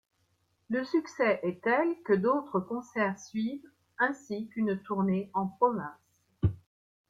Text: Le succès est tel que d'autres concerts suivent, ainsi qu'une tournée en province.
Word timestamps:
Le 0.71 0.83
succès 0.83 1.39
est 1.43 1.61
tel 1.63 1.87
que 2.03 2.13
d'autres 2.13 2.59
concerts 2.59 3.19
suivent, 3.19 3.69
ainsi 3.99 4.47
qu'une 4.47 4.81
tournée 4.81 5.29
en 5.35 5.45
province. 5.45 6.23